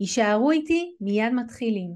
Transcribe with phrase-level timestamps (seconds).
[0.00, 1.90] יישארו איתי, מיד מתחילים.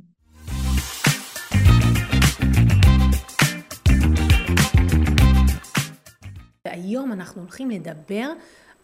[6.65, 8.33] והיום אנחנו הולכים לדבר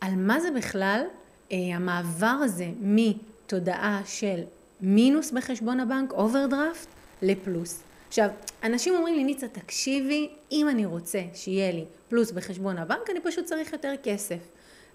[0.01, 1.03] על מה זה בכלל
[1.53, 4.41] אה, המעבר הזה מתודעה של
[4.81, 6.89] מינוס בחשבון הבנק, אוברדרפט,
[7.23, 7.83] לפלוס.
[8.09, 8.29] עכשיו,
[8.63, 13.45] אנשים אומרים לי, ניצה, תקשיבי, אם אני רוצה שיהיה לי פלוס בחשבון הבנק, אני פשוט
[13.45, 14.49] צריך יותר כסף.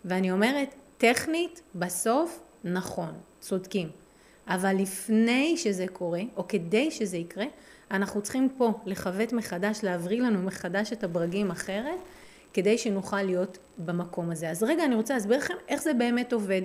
[0.06, 4.03] ואני אומרת, טכנית, בסוף, נכון, צודקים.
[4.48, 7.46] אבל לפני שזה קורה, או כדי שזה יקרה,
[7.92, 12.00] אנחנו צריכים פה לכבט מחדש, להבריא לנו מחדש את הברגים אחרת,
[12.54, 14.50] כדי שנוכל להיות במקום הזה.
[14.50, 16.62] אז רגע, אני רוצה להסביר לכם איך זה באמת עובד.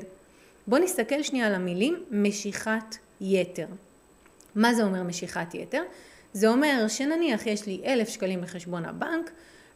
[0.67, 3.67] בואו נסתכל שנייה על המילים משיכת יתר.
[4.55, 5.83] מה זה אומר משיכת יתר?
[6.33, 9.31] זה אומר שנניח יש לי אלף שקלים בחשבון הבנק,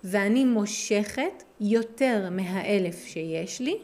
[0.04, 3.78] ואני מושכת יותר מהאלף שיש לי,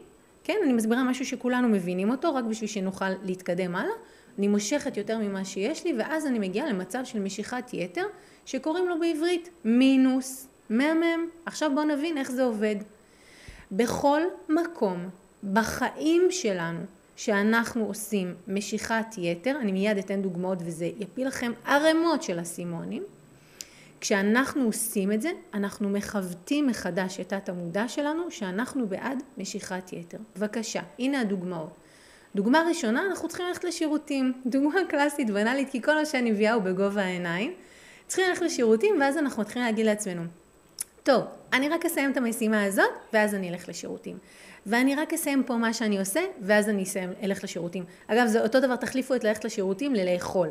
[0.49, 3.93] כן, אני מסבירה משהו שכולנו מבינים אותו, רק בשביל שנוכל להתקדם הלאה.
[4.37, 8.05] אני מושכת יותר ממה שיש לי, ואז אני מגיעה למצב של משיכת יתר,
[8.45, 11.27] שקוראים לו בעברית מינוס, מהמם.
[11.45, 12.75] עכשיו בואו נבין איך זה עובד.
[13.71, 15.09] בכל מקום
[15.53, 16.79] בחיים שלנו
[17.15, 23.03] שאנחנו עושים משיכת יתר, אני מיד אתן דוגמאות וזה יפיל לכם ערימות של אסימונים,
[24.01, 30.17] כשאנחנו עושים את זה, אנחנו מכוותים מחדש את תת המודע שלנו שאנחנו בעד משיכת יתר.
[30.35, 31.73] בבקשה, הנה הדוגמאות.
[32.35, 34.33] דוגמה ראשונה, אנחנו צריכים ללכת לשירותים.
[34.45, 37.53] דוגמה קלאסית, בנאלית, כי כל מה שאני מביאה הוא בגובה העיניים.
[38.07, 40.21] צריכים ללכת לשירותים, ואז אנחנו מתחילים להגיד לעצמנו,
[41.03, 44.17] טוב, אני רק אסיים את המשימה הזאת, ואז אני אלך לשירותים.
[44.65, 47.83] ואני רק אסיים פה מה שאני עושה, ואז אני אסיים, אלך לשירותים.
[48.07, 50.49] אגב, זה אותו דבר, תחליפו את ללכת לשירותים ללאכול.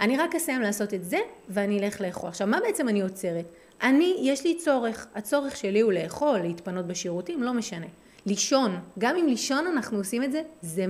[0.00, 2.28] אני רק אסיים לעשות את זה, ואני אלך לאכול.
[2.28, 3.44] עכשיו, מה בעצם אני עוצרת?
[3.82, 5.06] אני, יש לי צורך.
[5.14, 7.86] הצורך שלי הוא לאכול, להתפנות בשירותים, לא משנה.
[8.26, 10.84] לישון, גם אם לישון אנחנו עושים את זה, זה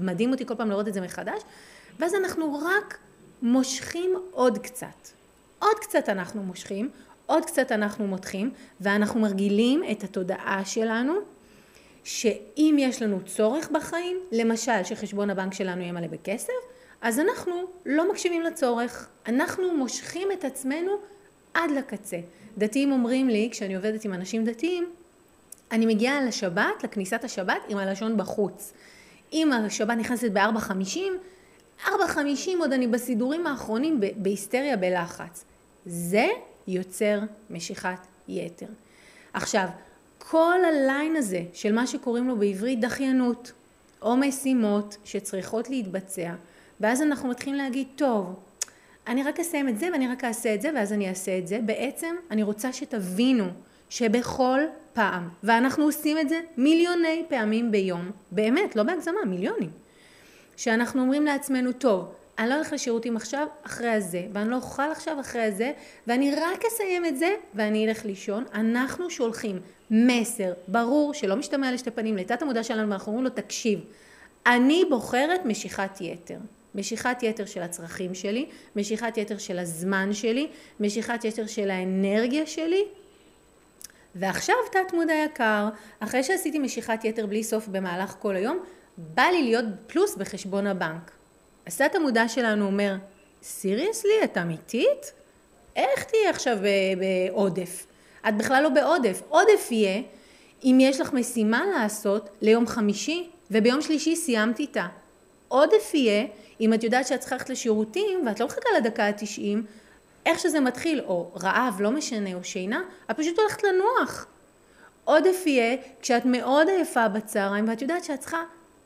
[0.00, 1.42] מדהים אותי כל פעם לראות את זה מחדש,
[1.98, 2.98] ואז אנחנו רק
[3.42, 5.08] מושכים עוד קצת.
[5.58, 6.90] עוד קצת אנחנו מושכים,
[7.26, 11.12] עוד קצת אנחנו מותחים, ואנחנו מרגילים את התודעה שלנו
[12.04, 16.52] שאם יש לנו צורך בחיים, למשל שחשבון הבנק שלנו יהיה מלא בכסף,
[17.00, 17.52] אז אנחנו
[17.86, 20.92] לא מקשיבים לצורך, אנחנו מושכים את עצמנו
[21.54, 22.18] עד לקצה.
[22.58, 24.90] דתיים אומרים לי, כשאני עובדת עם אנשים דתיים,
[25.72, 28.72] אני מגיעה לשבת, לכניסת השבת, עם הלשון בחוץ.
[29.32, 30.98] אם השבת נכנסת ב-4.50,
[31.84, 31.90] 4.50
[32.58, 35.44] עוד אני בסידורים האחרונים בהיסטריה בלחץ.
[35.86, 36.26] זה
[36.68, 38.66] יוצר משיכת יתר.
[39.32, 39.66] עכשיו,
[40.30, 43.52] כל הליין הזה של מה שקוראים לו בעברית דחיינות,
[44.02, 46.32] או משימות שצריכות להתבצע,
[46.80, 48.40] ואז אנחנו מתחילים להגיד, טוב,
[49.06, 51.58] אני רק אסיים את זה ואני רק אעשה את זה ואז אני אעשה את זה.
[51.66, 53.44] בעצם אני רוצה שתבינו
[53.90, 54.60] שבכל
[54.92, 59.70] פעם, ואנחנו עושים את זה מיליוני פעמים ביום, באמת, לא בהגזמה, מיליונים,
[60.56, 65.20] שאנחנו אומרים לעצמנו, טוב, אני לא הולך לשירותים עכשיו, אחרי הזה, ואני לא אוכל עכשיו
[65.20, 65.72] אחרי הזה,
[66.06, 68.44] ואני רק אסיים את זה, ואני אלך לישון.
[68.54, 73.80] אנחנו שולחים מסר ברור, שלא משתמע לשתי פנים, לתת המודע שלנו, ואנחנו אומרים לו, תקשיב,
[74.46, 76.36] אני בוחרת משיכת יתר.
[76.74, 78.46] משיכת יתר של הצרכים שלי,
[78.76, 80.48] משיכת יתר של הזמן שלי,
[80.80, 82.84] משיכת יתר של האנרגיה שלי.
[84.14, 85.68] ועכשיו תת מודע יקר,
[86.00, 88.58] אחרי שעשיתי משיכת יתר בלי סוף במהלך כל היום,
[88.98, 91.19] בא לי להיות פלוס בחשבון הבנק.
[91.66, 92.96] אז תת המודע שלנו אומר,
[93.42, 95.12] סיריוסלי, את אמיתית?
[95.76, 96.58] איך תהיה עכשיו
[96.98, 97.86] בעודף?
[98.28, 99.22] את בכלל לא בעודף.
[99.28, 100.02] עודף יהיה
[100.64, 104.86] אם יש לך משימה לעשות ליום חמישי וביום שלישי סיימת איתה.
[105.48, 106.26] עודף יהיה
[106.60, 109.58] אם את יודעת שאת צריכה ללכת לשירותים ואת לא מחכה לדקה ה-90,
[110.26, 114.26] איך שזה מתחיל, או רעב, לא משנה, או שינה, את פשוט הולכת לנוח.
[115.04, 118.42] עודף יהיה כשאת מאוד עייפה בצהריים ואת יודעת שאת צריכה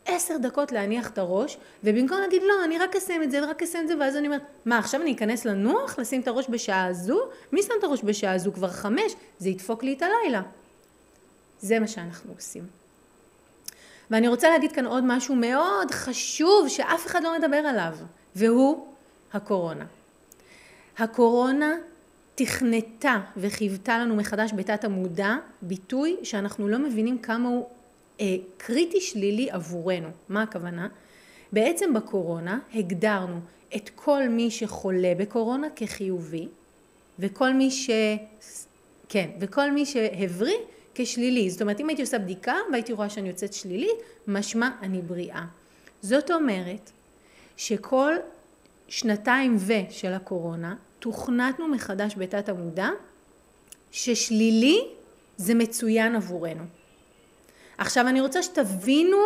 [0.06, 3.84] עשר דקות להניח את הראש, ובמקום להגיד לא, אני רק אסיים את זה ורק אסיים
[3.84, 7.20] את זה, ואז אני אומרת, מה עכשיו אני אכנס לנוח, לשים את הראש בשעה הזו?
[7.52, 8.52] מי שם את הראש בשעה הזו?
[8.52, 10.42] כבר חמש, זה ידפוק לי את הלילה.
[11.60, 12.62] זה מה שאנחנו עושים.
[14.10, 17.94] ואני רוצה להגיד כאן עוד משהו מאוד חשוב שאף אחד לא מדבר עליו,
[18.36, 18.86] והוא
[19.32, 19.84] הקורונה.
[20.98, 21.74] הקורונה
[22.34, 27.68] תכנתה וחיוותה לנו מחדש בתת המודע ביטוי שאנחנו לא מבינים כמה הוא
[28.56, 30.08] קריטי שלילי עבורנו.
[30.28, 30.88] מה הכוונה?
[31.52, 33.40] בעצם בקורונה הגדרנו
[33.76, 36.48] את כל מי שחולה בקורונה כחיובי,
[37.18, 37.90] וכל מי ש...
[39.08, 40.56] כן, וכל מי שהבריא
[40.94, 41.50] כשלילי.
[41.50, 45.44] זאת אומרת, אם הייתי עושה בדיקה והייתי רואה שאני יוצאת שלילית, משמע אני בריאה.
[46.02, 46.90] זאת אומרת
[47.56, 48.14] שכל
[48.88, 52.88] שנתיים ו של הקורונה, תוכנתנו מחדש בתת המודע,
[53.92, 54.80] ששלילי
[55.36, 56.64] זה מצוין עבורנו.
[57.78, 59.18] עכשיו אני רוצה שתבינו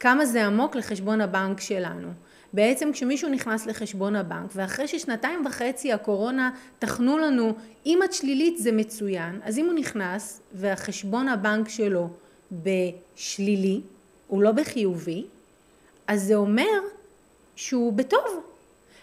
[0.00, 2.08] כמה זה עמוק לחשבון הבנק שלנו.
[2.52, 7.54] בעצם כשמישהו נכנס לחשבון הבנק ואחרי ששנתיים וחצי הקורונה תכנו לנו
[7.86, 12.08] אם את שלילית זה מצוין אז אם הוא נכנס והחשבון הבנק שלו
[12.52, 13.80] בשלילי
[14.26, 15.24] הוא לא בחיובי
[16.06, 16.80] אז זה אומר
[17.56, 18.51] שהוא בטוב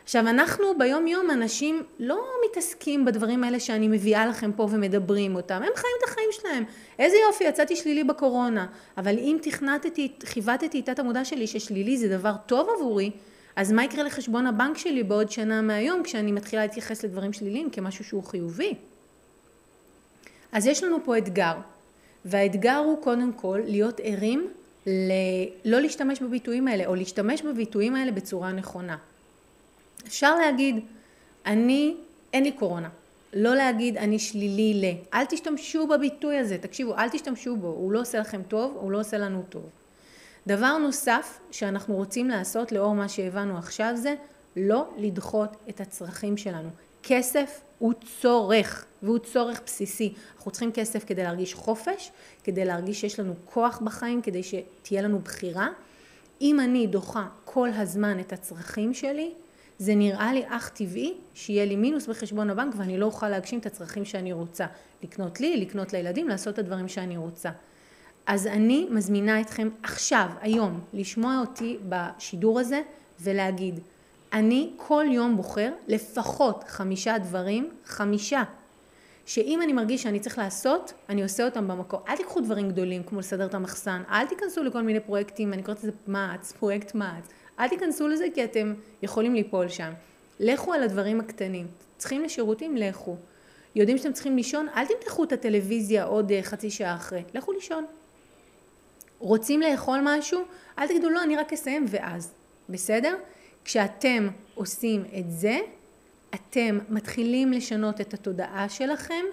[0.09, 5.55] עכשיו אנחנו ביום יום אנשים לא מתעסקים בדברים האלה שאני מביאה לכם פה ומדברים אותם,
[5.55, 6.63] הם חיים את החיים שלהם.
[6.99, 8.67] איזה יופי, יצאתי שלילי בקורונה,
[8.97, 13.11] אבל אם תכנתתי, חיווטתי את המודע שלי ששלילי זה דבר טוב עבורי,
[13.55, 18.03] אז מה יקרה לחשבון הבנק שלי בעוד שנה מהיום כשאני מתחילה להתייחס לדברים שליליים כמשהו
[18.03, 18.73] שהוא חיובי?
[20.51, 21.53] אז יש לנו פה אתגר,
[22.25, 24.47] והאתגר הוא קודם כל להיות ערים
[24.87, 25.11] ל...
[25.65, 28.97] לא להשתמש בביטויים האלה, או להשתמש בביטויים האלה בצורה נכונה.
[30.07, 30.79] אפשר להגיד,
[31.45, 31.95] אני,
[32.33, 32.89] אין לי קורונה.
[33.33, 35.15] לא להגיד אני שלילי ל.
[35.15, 38.99] אל תשתמשו בביטוי הזה, תקשיבו, אל תשתמשו בו, הוא לא עושה לכם טוב, הוא לא
[38.99, 39.69] עושה לנו טוב.
[40.47, 44.15] דבר נוסף שאנחנו רוצים לעשות לאור מה שהבנו עכשיו זה
[44.55, 46.69] לא לדחות את הצרכים שלנו.
[47.03, 50.13] כסף הוא צורך, והוא צורך בסיסי.
[50.37, 52.11] אנחנו צריכים כסף כדי להרגיש חופש,
[52.43, 55.67] כדי להרגיש שיש לנו כוח בחיים, כדי שתהיה לנו בחירה.
[56.41, 59.31] אם אני דוחה כל הזמן את הצרכים שלי,
[59.79, 63.65] זה נראה לי אך טבעי שיהיה לי מינוס בחשבון הבנק ואני לא אוכל להגשים את
[63.65, 64.65] הצרכים שאני רוצה.
[65.03, 67.49] לקנות לי, לקנות לילדים, לעשות את הדברים שאני רוצה.
[68.25, 72.81] אז אני מזמינה אתכם עכשיו, היום, לשמוע אותי בשידור הזה
[73.21, 73.79] ולהגיד,
[74.33, 78.43] אני כל יום בוחר לפחות חמישה דברים, חמישה,
[79.25, 81.99] שאם אני מרגיש שאני צריך לעשות, אני עושה אותם במקום.
[82.07, 85.83] אל תיקחו דברים גדולים כמו לסדר את המחסן, אל תיכנסו לכל מיני פרויקטים, אני קוראת
[85.83, 87.29] לזה מע"צ, פרויקט מע"צ.
[87.59, 89.91] אל תיכנסו לזה כי אתם יכולים ליפול שם.
[90.39, 91.67] לכו על הדברים הקטנים.
[91.97, 93.15] צריכים לשירותים, לכו.
[93.75, 97.23] יודעים שאתם צריכים לישון, אל תמתחו את הטלוויזיה עוד אה, חצי שעה אחרי.
[97.33, 97.85] לכו לישון.
[99.19, 100.41] רוצים לאכול משהו?
[100.79, 102.31] אל תגידו לא, אני רק אסיים ואז.
[102.69, 103.15] בסדר?
[103.65, 105.59] כשאתם עושים את זה,
[106.35, 109.25] אתם מתחילים לשנות את התודעה שלכם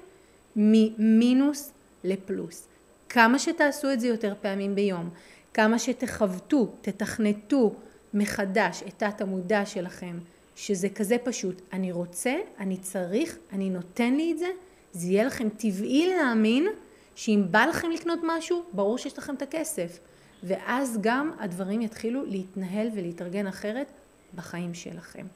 [0.57, 1.73] ממינוס
[2.05, 2.67] לפלוס.
[3.09, 5.11] כמה שתעשו את זה יותר פעמים ביום,
[5.55, 7.75] כמה שתכבדו, תתכנתו
[8.17, 10.19] מחדש את תת המודע שלכם,
[10.57, 14.47] שזה כזה פשוט, אני רוצה, אני צריך, אני נותן לי את זה,
[14.93, 16.67] זה יהיה לכם טבעי להאמין
[17.15, 19.99] שאם בא לכם לקנות משהו, ברור שיש לכם את הכסף.
[20.43, 23.93] ואז גם הדברים יתחילו להתנהל ולהתארגן אחרת
[24.35, 25.27] בחיים שלכם.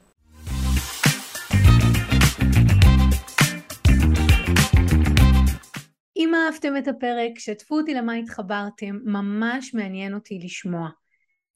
[6.17, 10.89] אם אהבתם את הפרק, שתפו אותי למה התחברתם, ממש מעניין אותי לשמוע.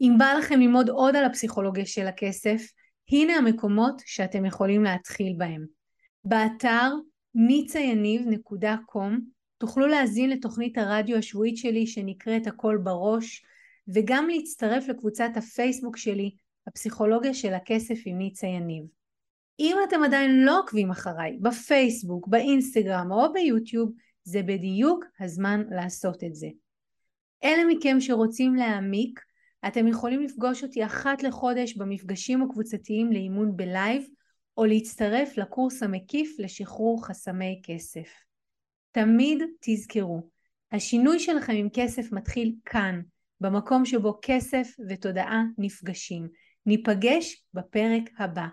[0.01, 2.61] אם בא לכם ללמוד עוד על הפסיכולוגיה של הכסף,
[3.11, 5.65] הנה המקומות שאתם יכולים להתחיל בהם.
[6.25, 6.91] באתר
[7.35, 9.19] ניצayaniv.com
[9.57, 13.45] תוכלו להזין לתוכנית הרדיו השבועית שלי שנקראת הכל בראש
[13.87, 16.31] וגם להצטרף לקבוצת הפייסבוק שלי
[16.67, 18.83] הפסיכולוגיה של הכסף עם ניצה יניב.
[19.59, 23.91] אם אתם עדיין לא עוקבים אחריי בפייסבוק, באינסטגרם או ביוטיוב
[24.23, 26.47] זה בדיוק הזמן לעשות את זה.
[27.43, 29.19] אלה מכם שרוצים להעמיק
[29.67, 34.03] אתם יכולים לפגוש אותי אחת לחודש במפגשים הקבוצתיים לאימון בלייב
[34.57, 38.09] או להצטרף לקורס המקיף לשחרור חסמי כסף.
[38.91, 40.29] תמיד תזכרו,
[40.71, 43.01] השינוי שלכם עם כסף מתחיל כאן,
[43.41, 46.27] במקום שבו כסף ותודעה נפגשים.
[46.65, 48.45] ניפגש בפרק הבא.